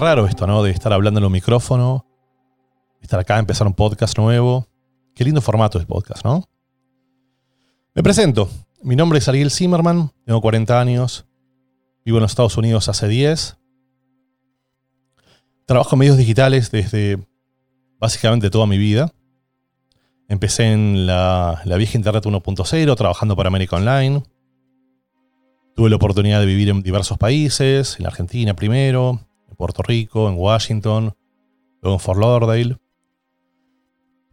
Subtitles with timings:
[0.00, 0.62] Raro esto, ¿no?
[0.62, 2.06] De estar hablando en un micrófono,
[3.00, 4.68] estar acá, empezar un podcast nuevo.
[5.14, 6.44] Qué lindo formato el podcast, ¿no?
[7.94, 8.48] Me presento.
[8.82, 11.26] Mi nombre es Ariel Zimmerman, tengo 40 años,
[12.04, 13.58] vivo en los Estados Unidos hace 10.
[15.66, 17.18] Trabajo en medios digitales desde
[17.98, 19.12] básicamente toda mi vida.
[20.28, 24.22] Empecé en la, la vieja Internet 1.0, trabajando para América Online.
[25.74, 29.27] Tuve la oportunidad de vivir en diversos países, en Argentina primero,
[29.58, 31.14] Puerto Rico, en Washington,
[31.82, 32.76] luego en Fort Lauderdale.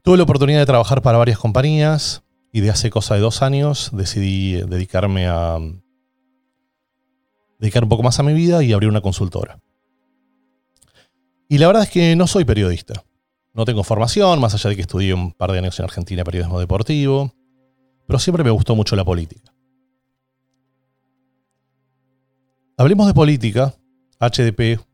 [0.03, 3.89] Tuve la oportunidad de trabajar para varias compañías y de hace cosa de dos años
[3.91, 5.57] decidí dedicarme a
[7.59, 9.59] dedicar un poco más a mi vida y abrir una consultora.
[11.49, 13.03] Y la verdad es que no soy periodista.
[13.53, 16.59] No tengo formación, más allá de que estudié un par de años en Argentina periodismo
[16.59, 17.33] deportivo,
[18.05, 19.51] pero siempre me gustó mucho la política.
[22.77, 23.73] Hablemos de política,
[24.19, 24.85] HDP,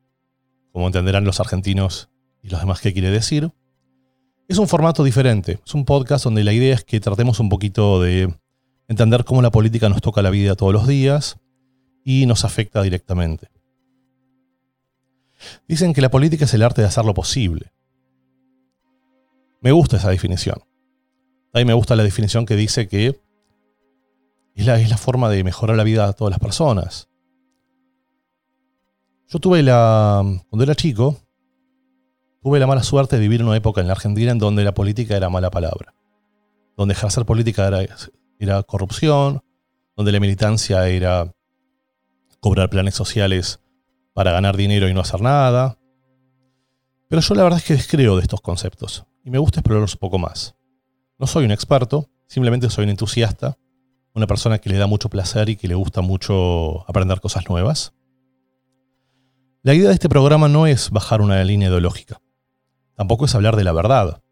[0.71, 2.09] como entenderán los argentinos
[2.41, 3.51] y los demás que quiere decir,
[4.47, 8.01] es un formato diferente, es un podcast donde la idea es que tratemos un poquito
[8.01, 8.33] de
[8.87, 11.37] entender cómo la política nos toca la vida todos los días
[12.03, 13.49] y nos afecta directamente.
[15.67, 17.71] Dicen que la política es el arte de hacer lo posible.
[19.61, 20.61] Me gusta esa definición.
[21.53, 23.19] A mí me gusta la definición que dice que
[24.55, 27.10] es la, es la forma de mejorar la vida de todas las personas.
[29.31, 30.21] Yo tuve la.
[30.49, 31.15] Cuando era chico,
[32.43, 35.15] tuve la mala suerte de vivir una época en la Argentina en donde la política
[35.15, 35.93] era mala palabra.
[36.75, 37.79] Donde ejercer política era,
[38.39, 39.41] era corrupción,
[39.95, 41.31] donde la militancia era
[42.41, 43.61] cobrar planes sociales
[44.13, 45.77] para ganar dinero y no hacer nada.
[47.07, 49.99] Pero yo la verdad es que descreo de estos conceptos y me gusta explorarlos un
[49.99, 50.55] poco más.
[51.17, 53.57] No soy un experto, simplemente soy un entusiasta,
[54.13, 57.93] una persona que le da mucho placer y que le gusta mucho aprender cosas nuevas.
[59.63, 62.19] La idea de este programa no es bajar una línea ideológica.
[62.95, 64.23] Tampoco es hablar de la verdad.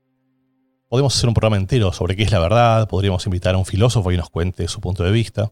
[0.87, 4.11] Podemos hacer un programa entero sobre qué es la verdad, podríamos invitar a un filósofo
[4.11, 5.51] y nos cuente su punto de vista.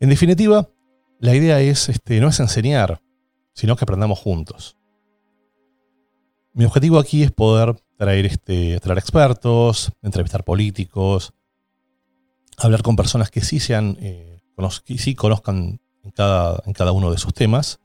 [0.00, 0.70] En definitiva,
[1.18, 3.02] la idea es, este, no es enseñar,
[3.52, 4.78] sino que aprendamos juntos.
[6.54, 11.34] Mi objetivo aquí es poder traer, este, traer expertos, entrevistar políticos,
[12.56, 14.40] hablar con personas que sí, sean, eh,
[14.86, 15.78] que sí conozcan
[16.14, 17.80] cada, en cada uno de sus temas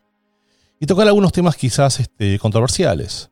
[0.85, 3.31] y tocar algunos temas quizás este, controversiales.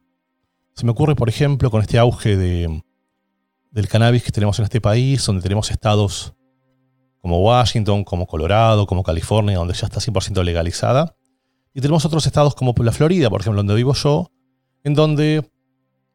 [0.74, 2.84] Se me ocurre, por ejemplo, con este auge de,
[3.70, 6.34] del cannabis que tenemos en este país, donde tenemos estados
[7.22, 11.16] como Washington, como Colorado, como California, donde ya está 100% legalizada.
[11.76, 14.32] Y tenemos otros estados como la Florida, por ejemplo, donde vivo yo,
[14.84, 15.48] en donde,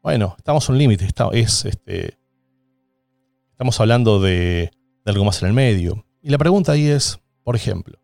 [0.02, 1.06] bueno, estamos a un límite.
[1.34, 2.18] Es, este,
[3.52, 4.72] estamos hablando de,
[5.04, 6.04] de algo más en el medio.
[6.20, 7.96] Y la pregunta ahí es, por ejemplo,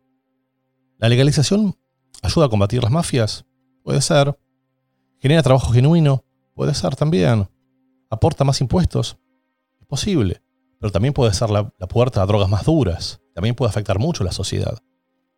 [0.99, 1.75] ¿la legalización
[2.25, 3.45] ¿Ayuda a combatir las mafias?
[3.83, 4.35] Puede ser.
[5.19, 6.23] ¿Genera trabajo genuino?
[6.55, 7.47] Puede ser también.
[8.09, 9.19] ¿Aporta más impuestos?
[9.79, 10.41] Es posible.
[10.79, 13.21] Pero también puede ser la, puerta a drogas más duras.
[13.35, 14.75] También puede afectar mucho a la sociedad.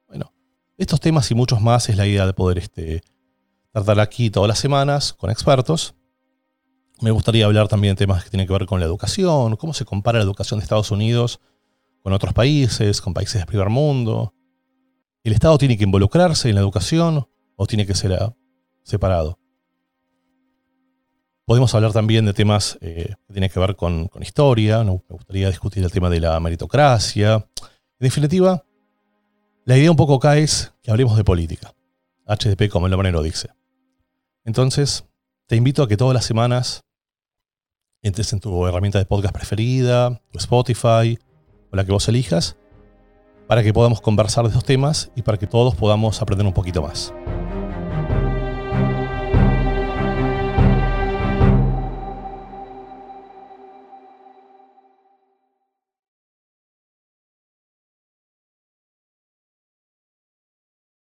[0.07, 0.33] Bueno,
[0.77, 3.01] estos temas y muchos más es la idea de poder este,
[3.73, 5.93] tratar aquí todas las semanas con expertos.
[7.01, 9.83] Me gustaría hablar también de temas que tienen que ver con la educación, cómo se
[9.83, 11.41] compara la educación de Estados Unidos
[12.01, 14.33] con otros países, con países del primer mundo,
[15.27, 17.27] ¿El Estado tiene que involucrarse en la educación
[17.57, 18.33] o tiene que ser ah,
[18.83, 19.38] separado?
[21.43, 24.85] Podemos hablar también de temas eh, que tienen que ver con, historia.
[24.85, 27.45] Me gustaría discutir el tema de la meritocracia.
[27.59, 28.63] En definitiva,
[29.66, 31.73] la idea un poco acá es que hablemos de política.
[32.25, 33.49] HDP, como el nombre lo dice.
[34.45, 35.03] Entonces,
[35.45, 36.85] te invito a que todas las semanas
[38.01, 41.19] entres en tu herramienta de podcast preferida, tu Spotify
[41.69, 42.55] o la que vos elijas
[43.47, 46.81] para que podamos conversar de estos temas y para que todos podamos aprender un poquito
[46.81, 47.13] más.